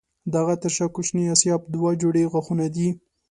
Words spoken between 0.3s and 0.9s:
د هغه تر شا